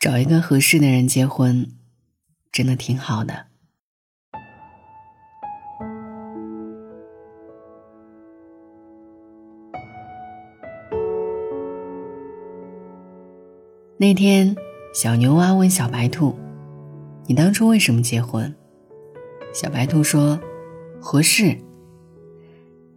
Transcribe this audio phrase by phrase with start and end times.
[0.00, 1.72] 找一个合适的人结婚，
[2.50, 3.48] 真的挺好的。
[13.98, 14.56] 那天，
[14.94, 16.34] 小牛蛙问小白兔
[17.28, 18.56] ：“你当初为什么结婚？”
[19.52, 20.40] 小白兔说
[20.98, 21.58] ：“合适。”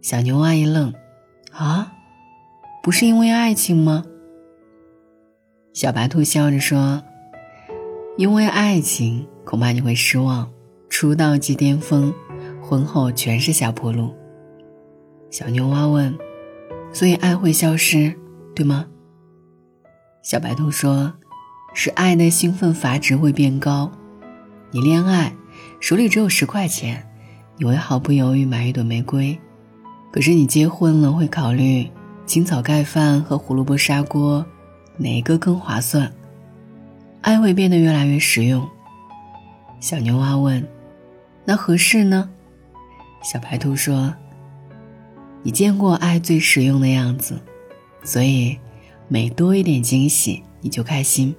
[0.00, 0.94] 小牛蛙一愣
[1.52, 1.92] ：“啊，
[2.82, 4.06] 不是因为爱情吗？”
[5.74, 7.02] 小白兔笑着说
[8.16, 10.48] ：“因为爱情，恐怕你会失望。
[10.88, 12.14] 出道即巅峰，
[12.62, 14.14] 婚后全是下坡路。”
[15.30, 16.16] 小牛蛙问
[16.94, 18.14] ：“所以爱会消失，
[18.54, 18.86] 对吗？”
[20.22, 21.12] 小白兔说
[21.74, 23.90] ：“是爱的兴奋阀值会变高。
[24.70, 25.34] 你恋爱，
[25.80, 27.04] 手里只有十块钱，
[27.58, 29.36] 你会毫不犹豫买一朵玫瑰；
[30.12, 31.90] 可是你结婚了，会考虑
[32.26, 34.46] 青草盖饭和胡萝卜砂锅。”
[34.96, 36.12] 哪一个更划算？
[37.20, 38.68] 爱会变得越来越实用。
[39.80, 40.66] 小牛蛙问
[41.44, 42.30] ：“那合适呢？”
[43.24, 44.14] 小白兔说
[45.42, 47.40] ：“你见过爱最实用的样子，
[48.02, 48.58] 所以
[49.08, 51.34] 每多一点惊喜你就开心，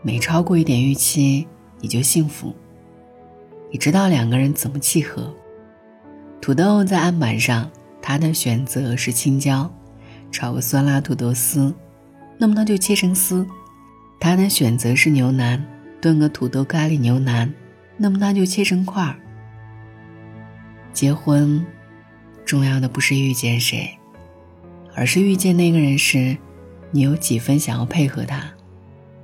[0.00, 1.46] 每超过一点预期
[1.80, 2.54] 你就幸福。
[3.70, 5.34] 你知道两个人怎么契合？
[6.40, 9.70] 土豆在案板上，他的选择是青椒，
[10.30, 11.74] 炒个酸辣土豆丝。”
[12.38, 13.46] 那么他就切成丝，
[14.18, 15.64] 他的选择是牛腩，
[16.00, 17.52] 炖个土豆咖喱牛腩，
[17.96, 19.16] 那么他就切成块儿。
[20.92, 21.64] 结婚，
[22.44, 23.90] 重要的不是遇见谁，
[24.94, 26.36] 而是遇见那个人时，
[26.90, 28.42] 你有几分想要配合他，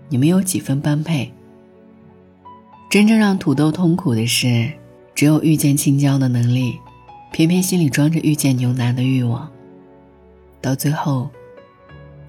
[0.09, 1.33] 你们有几分般配。
[2.89, 4.73] 真正让土豆痛苦的是，
[5.15, 6.79] 只有遇见青椒的能力，
[7.33, 9.51] 偏偏心里装着遇见牛腩的欲望，
[10.63, 11.29] 到最后。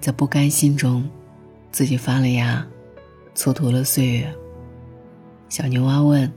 [0.00, 1.08] 在不甘心中，
[1.70, 2.66] 自己发了芽，
[3.34, 4.32] 蹉跎了岁月。
[5.48, 6.32] 小牛蛙问：“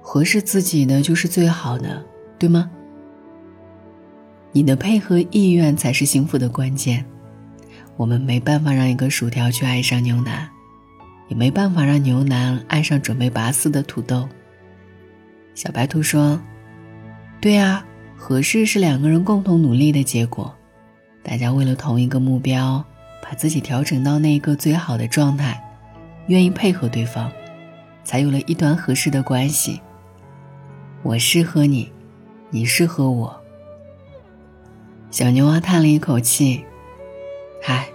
[0.00, 2.04] 合适自己的就是最好的，
[2.38, 2.70] 对吗？”
[4.52, 7.04] 你的配合意愿才是幸福的关键。
[7.96, 10.48] 我们没办法让一个薯条去爱上牛腩，
[11.28, 14.26] 也没办法让牛腩爱上准备拔丝的土豆。
[15.54, 16.40] 小白兔说
[17.40, 17.84] ：“对呀，
[18.16, 20.52] 合适是两个人共同努力的结果。”
[21.22, 22.84] 大家为了同一个目标，
[23.22, 25.62] 把自己调整到那一个最好的状态，
[26.28, 27.30] 愿意配合对方，
[28.02, 29.80] 才有了一段合适的关系。
[31.02, 31.92] 我适合你，
[32.50, 33.38] 你适合我。
[35.10, 36.64] 小牛蛙叹了一口气
[37.66, 37.88] ：“唉，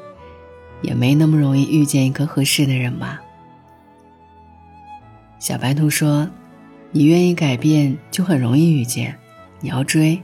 [0.82, 3.22] 也没那么容易遇见一个合适的人吧。”
[5.40, 6.30] 小白兔说
[6.92, 9.18] ：“你愿意改变，就很容易遇见。
[9.60, 10.22] 你要追，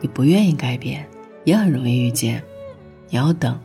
[0.00, 1.06] 你不愿意改变。”
[1.44, 2.42] 也很容易遇见，
[3.08, 3.58] 你要等。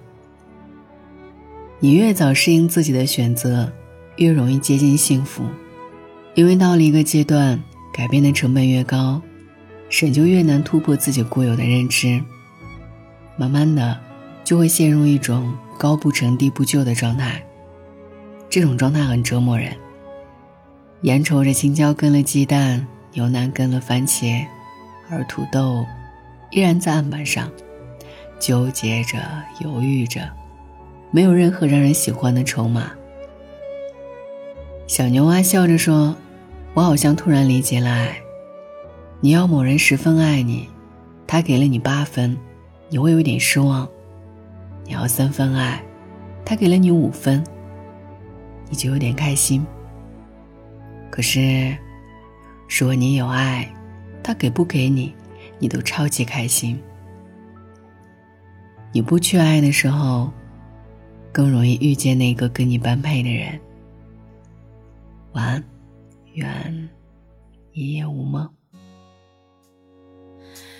[1.79, 3.71] 你越早适应自己的选择，
[4.15, 5.43] 越容易接近幸福，
[6.33, 7.61] 因为到了一个阶段，
[7.93, 9.21] 改变的成本越高，
[9.89, 12.21] 神就越难突破自己固有的认知，
[13.37, 13.99] 慢慢的
[14.43, 17.45] 就会陷入一种高不成低不就的状态。
[18.49, 19.75] 这种状态很折磨人。
[21.01, 24.45] 眼瞅着青椒跟了鸡蛋，牛腩跟了番茄，
[25.09, 25.85] 而土豆
[26.51, 27.51] 依然在案板上。
[28.39, 29.17] 纠结着，
[29.61, 30.29] 犹豫着，
[31.11, 32.91] 没有任何让人喜欢的筹码。
[34.87, 36.15] 小牛蛙笑着说
[36.75, 38.15] ：“我好像突然理解了爱。
[39.19, 40.69] 你要某人十分爱你，
[41.25, 42.37] 他给了你八分，
[42.89, 43.87] 你会有点失望；
[44.83, 45.81] 你要三分爱，
[46.45, 47.43] 他给了你五分，
[48.69, 49.65] 你就有点开心。
[51.09, 51.75] 可是，
[52.67, 53.67] 说你有爱，
[54.21, 55.15] 他给不给你，
[55.57, 56.79] 你都超级开心。”
[58.95, 60.31] 你不去爱的时候，
[61.29, 63.59] 更容易遇见那个跟你般配的人。
[65.33, 65.63] 晚安，
[66.35, 66.89] 愿
[67.73, 68.49] 一夜无梦。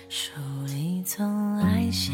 [0.08, 0.32] 手
[0.66, 2.14] 里总爱写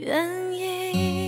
[0.00, 1.27] 愿意。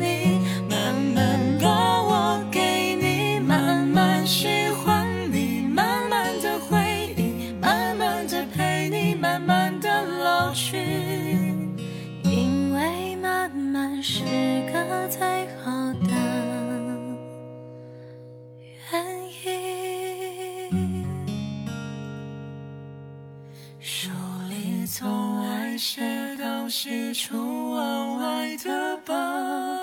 [25.01, 25.99] 从爱写
[26.37, 29.80] 到喜出望外的傍